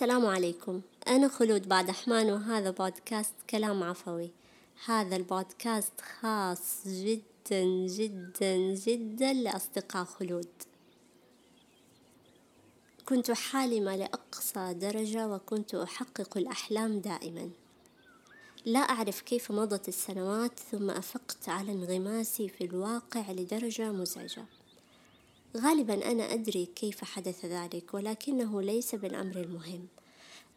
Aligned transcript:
السلام 0.00 0.26
عليكم. 0.26 0.80
أنا 1.08 1.28
خلود 1.28 1.68
بعد 1.68 1.90
حمان 1.90 2.30
وهذا 2.30 2.70
بودكاست 2.70 3.34
كلام 3.50 3.82
عفوي. 3.82 4.30
هذا 4.84 5.16
البودكاست 5.16 5.92
خاص 6.00 6.88
جدا 6.88 7.64
جدا 7.86 8.56
جدا 8.74 9.32
لأصدقاء 9.32 10.04
خلود. 10.04 10.48
كنت 13.08 13.30
حالمة 13.30 13.96
لأقصى 13.96 14.74
درجة 14.74 15.28
وكنت 15.28 15.74
أحقق 15.74 16.36
الأحلام 16.36 17.00
دائما. 17.00 17.50
لا 18.64 18.80
أعرف 18.80 19.20
كيف 19.20 19.52
مضت 19.52 19.88
السنوات 19.88 20.58
ثم 20.58 20.90
أفقت 20.90 21.48
على 21.48 21.72
انغماسي 21.72 22.48
في 22.48 22.64
الواقع 22.64 23.30
لدرجة 23.30 23.92
مزعجة. 23.92 24.44
غالبا 25.56 26.10
أنا 26.10 26.34
أدري 26.34 26.66
كيف 26.66 27.04
حدث 27.04 27.44
ذلك 27.44 27.94
ولكنه 27.94 28.62
ليس 28.62 28.94
بالأمر 28.94 29.36
المهم. 29.36 29.86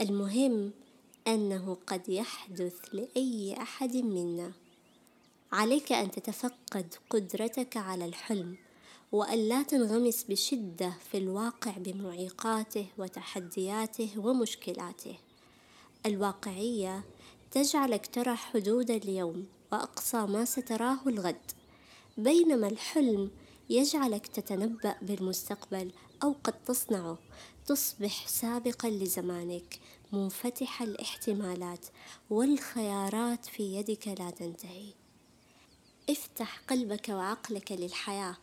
المهم 0.00 0.70
أنه 1.26 1.76
قد 1.86 2.08
يحدث 2.08 2.80
لأي 2.92 3.54
أحد 3.62 3.96
منا. 3.96 4.52
عليك 5.52 5.92
أن 5.92 6.10
تتفقد 6.10 6.94
قدرتك 7.10 7.76
على 7.76 8.04
الحلم 8.04 8.56
وأن 9.12 9.38
لا 9.38 9.62
تنغمس 9.62 10.24
بشدة 10.24 10.92
في 11.10 11.18
الواقع 11.18 11.72
بمعيقاته 11.76 12.86
وتحدياته 12.98 14.10
ومشكلاته. 14.18 15.16
الواقعية 16.06 17.04
تجعلك 17.50 18.06
ترى 18.06 18.36
حدود 18.36 18.90
اليوم 18.90 19.46
وأقصى 19.72 20.26
ما 20.26 20.44
ستراه 20.44 20.98
الغد. 21.06 21.52
بينما 22.18 22.68
الحلم 22.68 23.30
يجعلك 23.70 24.26
تتنبأ 24.26 24.94
بالمستقبل 25.02 25.90
أو 26.22 26.34
قد 26.44 26.64
تصنعه. 26.64 27.18
تصبح 27.66 28.28
سابقا 28.28 28.88
لزمانك 28.88 29.80
منفتح 30.12 30.82
الاحتمالات 30.82 31.86
والخيارات 32.30 33.46
في 33.46 33.62
يدك 33.62 34.08
لا 34.08 34.30
تنتهي. 34.30 34.92
افتح 36.10 36.60
قلبك 36.70 37.08
وعقلك 37.08 37.72
للحياة. 37.72 38.36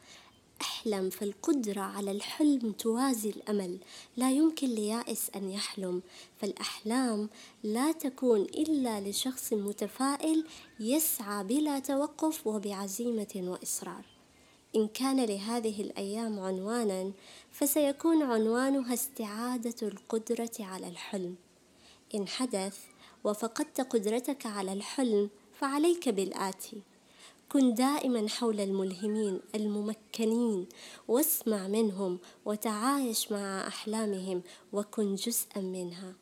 أحلم 0.62 1.10
فالقدرة 1.10 1.82
على 1.82 2.12
الحلم 2.12 2.72
توازي 2.72 3.30
الأمل. 3.30 3.78
لا 4.18 4.32
يمكن 4.32 4.68
ليائس 4.68 5.30
أن 5.36 5.50
يحلم. 5.50 6.02
فالأحلام 6.42 7.30
لا 7.64 7.92
تكون 7.92 8.42
إلا 8.42 9.10
لشخص 9.10 9.54
متفائل 9.54 10.48
يسعى 10.80 11.44
بلا 11.44 11.80
توقف 11.80 12.48
وبعزيمة 12.48 13.34
وإصرار. 13.36 14.13
إن 14.76 14.88
كان 14.88 15.26
لهذه 15.26 15.82
الأيام 15.82 16.40
عنوانا 16.40 17.12
فسيكون 17.52 18.24
عنوانها 18.24 18.94
استعادة 18.94 19.88
القدرة 19.88 20.52
على 20.60 20.88
الحلم. 20.88 21.36
إن 22.16 22.28
حدث 22.28 22.80
وفقدت 23.24 23.82
قدرتك 23.82 24.46
على 24.46 24.74
الحلم 24.74 25.30
فعليك 25.60 26.10
بالآتي. 26.10 26.82
كن 27.50 27.74
دائما 27.74 28.30
حول 28.30 28.60
الملهمين 28.60 29.42
الممكنين 29.56 30.68
واسمع 31.08 31.68
منهم 31.68 32.20
وتعايش 32.46 33.32
مع 33.32 33.68
أحلامهم 33.68 34.42
وكن 34.74 35.16
جزءا 35.16 35.62
منها. 35.62 36.14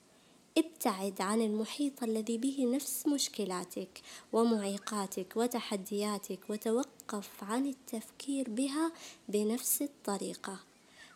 ابتعد 0.57 1.21
عن 1.21 1.41
المحيط 1.41 2.03
الذي 2.03 2.38
به 2.38 2.66
نفس 2.75 3.07
مشكلاتك 3.07 4.02
ومعيقاتك 4.33 5.33
وتحدياتك 5.35 6.39
وتوقف 6.49 7.44
عن 7.44 7.66
التفكير 7.66 8.49
بها 8.49 8.91
بنفس 9.29 9.81
الطريقة. 9.81 10.70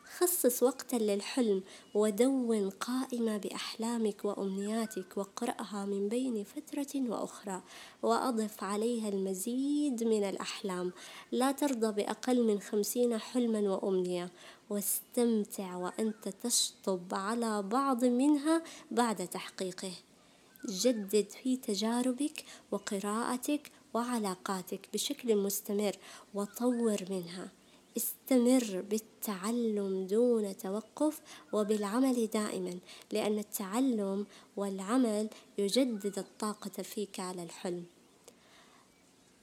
خصص 0.05 0.63
وقتا 0.63 0.95
للحلم 0.95 1.63
ودون 1.93 2.69
قائمة 2.69 3.37
بأحلامك 3.37 4.25
وأمنياتك 4.25 5.17
واقرأها 5.17 5.85
من 5.85 6.09
بين 6.09 6.43
فترة 6.43 7.09
وأخرى 7.09 7.61
وأضف 8.03 8.63
عليها 8.63 9.09
المزيد 9.09 10.03
من 10.03 10.23
الأحلام. 10.23 10.93
لا 11.31 11.51
ترضى 11.51 12.03
بأقل 12.03 12.43
من 12.43 12.59
خمسين 12.59 13.17
حلما 13.17 13.59
وأمنية. 13.59 14.31
واستمتع 14.69 15.75
وأنت 15.75 16.27
تشطب 16.27 17.13
على 17.13 17.61
بعض 17.61 18.05
منها 18.05 18.63
بعد 18.91 19.27
تحقيقه. 19.27 19.91
جدد 20.69 21.29
في 21.43 21.57
تجاربك 21.57 22.45
وقراءتك 22.71 23.71
وعلاقاتك 23.93 24.89
بشكل 24.93 25.35
مستمر 25.35 25.95
وطور 26.33 26.97
منها. 27.09 27.49
استمر 27.97 28.81
بالتعلم 28.81 30.07
دون 30.07 30.57
توقف 30.57 31.21
وبالعمل 31.53 32.27
دائما 32.27 32.79
لأن 33.11 33.39
التعلم 33.39 34.25
والعمل 34.55 35.29
يجدد 35.57 36.17
الطاقة 36.19 36.83
فيك 36.83 37.19
على 37.19 37.43
الحلم. 37.43 37.85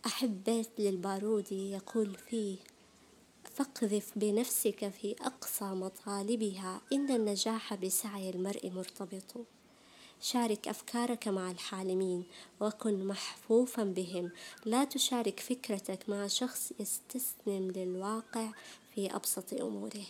أحب 0.06 0.44
بيت 0.44 0.70
للبارودي 0.78 1.70
يقول 1.70 2.14
فيه 2.14 2.56
فاقذف 3.54 4.12
بنفسك 4.16 4.88
في 4.88 5.14
أقصى 5.20 5.64
مطالبها 5.64 6.80
إن 6.92 7.10
النجاح 7.10 7.74
بسعي 7.74 8.30
المرء 8.30 8.70
مرتبط. 8.70 9.46
شارك 10.22 10.68
أفكارك 10.68 11.28
مع 11.28 11.50
الحالمين 11.50 12.24
وكن 12.60 13.06
محفوفا 13.06 13.84
بهم. 13.84 14.30
لا 14.64 14.84
تشارك 14.84 15.40
فكرتك 15.40 16.08
مع 16.08 16.26
شخص 16.26 16.72
يستسلم 16.80 17.72
للواقع 17.76 18.48
في 18.94 19.16
أبسط 19.16 19.54
أموره. 19.60 20.06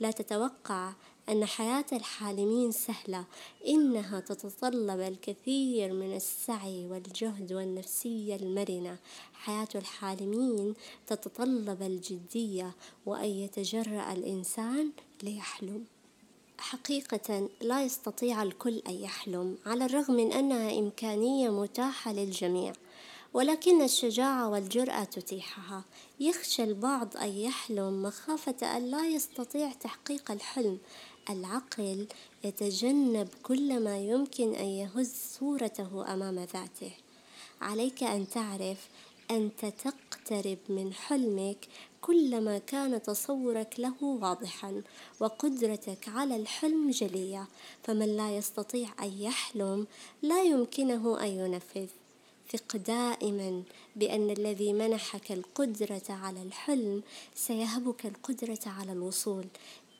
لا 0.00 0.10
تتوقع 0.10 0.92
أن 1.28 1.44
حياة 1.44 1.84
الحالمين 1.92 2.72
سهلة. 2.72 3.24
إنها 3.66 4.20
تتطلب 4.20 5.00
الكثير 5.00 5.92
من 5.92 6.16
السعي 6.16 6.86
والجهد 6.86 7.52
والنفسية 7.52 8.36
المرنة. 8.36 8.96
حياة 9.34 9.68
الحالمين 9.74 10.74
تتطلب 11.06 11.82
الجدية 11.82 12.74
وأن 13.06 13.28
يتجرأ 13.30 14.12
الإنسان 14.12 14.92
ليحلم. 15.22 15.84
حقيقة 16.62 17.48
لا 17.60 17.82
يستطيع 17.82 18.42
الكل 18.42 18.82
أن 18.88 18.94
يحلم 18.94 19.58
على 19.66 19.84
الرغم 19.84 20.14
من 20.14 20.32
أنها 20.32 20.78
إمكانية 20.78 21.50
متاحة 21.50 22.12
للجميع. 22.12 22.72
ولكن 23.34 23.82
الشجاعة 23.82 24.48
والجرأة 24.48 25.04
تتيحها. 25.04 25.84
يخشى 26.20 26.64
البعض 26.64 27.16
أن 27.16 27.28
يحلم 27.28 28.02
مخافة 28.02 28.76
أن 28.76 28.90
لا 28.90 29.06
يستطيع 29.06 29.72
تحقيق 29.72 30.30
الحلم. 30.30 30.78
العقل 31.30 32.06
يتجنب 32.44 33.28
كل 33.42 33.80
ما 33.80 33.98
يمكن 33.98 34.54
أن 34.54 34.66
يهز 34.66 35.12
صورته 35.38 36.14
أمام 36.14 36.34
ذاته. 36.34 36.92
عليك 37.60 38.02
أن 38.02 38.28
تعرف 38.28 38.88
أنت 39.32 39.64
تقترب 39.66 40.58
من 40.68 40.92
حلمك 40.92 41.68
كلما 42.00 42.58
كان 42.58 43.02
تصورك 43.02 43.74
له 43.78 44.04
واضحا 44.04 44.82
وقدرتك 45.20 46.08
على 46.08 46.36
الحلم 46.36 46.90
جلية. 46.90 47.48
فمن 47.82 48.16
لا 48.16 48.36
يستطيع 48.36 48.88
أن 49.02 49.22
يحلم 49.22 49.86
لا 50.22 50.42
يمكنه 50.42 51.20
أن 51.22 51.28
ينفذ. 51.28 51.86
ثق 52.52 52.76
دائما 52.76 53.62
بأن 53.96 54.30
الذي 54.30 54.72
منحك 54.72 55.32
القدرة 55.32 56.02
على 56.08 56.42
الحلم 56.42 57.02
سيهبك 57.34 58.06
القدرة 58.06 58.60
على 58.66 58.92
الوصول. 58.92 59.44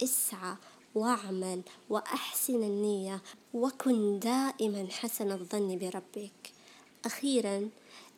اسعى 0.02 0.54
واعمل 0.94 1.62
وأحسن 1.90 2.62
النية 2.62 3.22
وكن 3.54 4.18
دائما 4.18 4.86
حسن 4.90 5.32
الظن 5.32 5.78
بربك. 5.78 6.52
أخيرا 7.04 7.68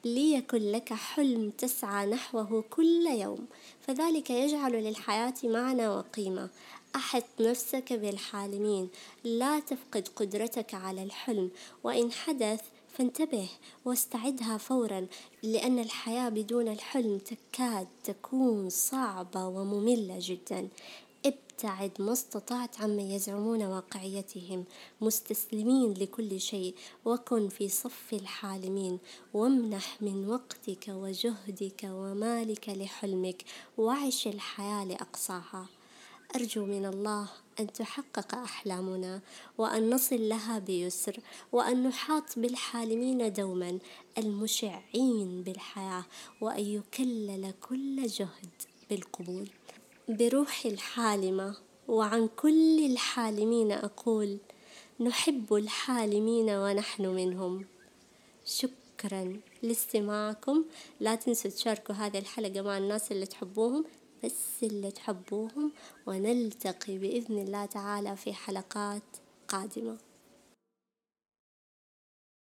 ليكن 0.04 0.72
لك 0.72 0.92
حلم 0.92 1.50
تسعى 1.50 2.06
نحوه 2.06 2.64
كل 2.70 3.06
يوم 3.06 3.46
فذلك 3.80 4.30
يجعل 4.30 4.72
للحياة 4.72 5.34
معنى 5.44 5.88
وقيمة. 5.88 6.48
أحط 6.96 7.40
نفسك 7.40 7.92
بالحالمين 7.92 8.88
لا 9.24 9.60
تفقد 9.60 10.08
قدرتك 10.16 10.74
على 10.74 11.02
الحلم. 11.02 11.50
وإن 11.84 12.12
حدث 12.12 12.60
فانتبه 12.98 13.48
واستعدها 13.84 14.58
فورا 14.58 15.06
لأن 15.42 15.78
الحياة 15.78 16.28
بدون 16.28 16.68
الحلم 16.68 17.18
تكاد 17.18 17.86
تكون 18.04 18.70
صعبة 18.70 19.46
ومملة 19.46 20.16
جدا. 20.20 20.68
ابتعد 21.54 21.92
ما 21.98 22.12
استطعت 22.12 22.80
عمن 22.80 23.00
يزعمون 23.00 23.62
واقعيتهم. 23.62 24.64
مستسلمين 25.00 25.94
لكل 25.94 26.40
شيء. 26.40 26.74
وكن 27.04 27.48
في 27.48 27.68
صف 27.68 28.12
الحالمين. 28.12 28.98
وامنح 29.34 30.02
من 30.02 30.28
وقتك 30.28 30.84
وجهدك 30.88 31.80
ومالك 31.84 32.68
لحلمك. 32.68 33.44
وعش 33.78 34.26
الحياة 34.26 34.84
لأقصاها. 34.84 35.66
أرجو 36.36 36.66
من 36.66 36.86
الله 36.86 37.28
أن 37.60 37.72
تحقق 37.72 38.34
أحلامنا. 38.34 39.20
وأن 39.58 39.90
نصل 39.90 40.28
لها 40.28 40.58
بيسر. 40.58 41.16
وأن 41.52 41.82
نحاط 41.82 42.38
بالحالمين 42.38 43.32
دوما. 43.32 43.78
المشعين 44.18 45.42
بالحياة. 45.42 46.04
وأن 46.40 46.64
يكلل 46.64 47.54
كل 47.68 48.06
جهد 48.06 48.62
بالقبول. 48.90 49.48
بروحي 50.08 50.68
الحالمة 50.68 51.56
وعن 51.88 52.28
كل 52.36 52.86
الحالمين 52.86 53.72
أقول 53.72 54.38
نحب 55.00 55.54
الحالمين 55.54 56.50
ونحن 56.50 57.06
منهم. 57.06 57.64
شكرا 58.44 59.40
لاستماعكم. 59.62 60.64
لا 61.00 61.14
تنسوا 61.14 61.50
تشاركوا 61.50 61.94
هذه 61.94 62.18
الحلقة 62.18 62.62
مع 62.62 62.78
الناس 62.78 63.12
اللي 63.12 63.26
تحبوهم 63.26 63.84
بس 64.24 64.62
اللي 64.62 64.90
تحبوهم 64.90 65.72
ونلتقي 66.06 66.98
بإذن 66.98 67.38
الله 67.38 67.66
تعالى 67.66 68.16
في 68.16 68.32
حلقات 68.32 69.02
قادمة. 69.48 69.96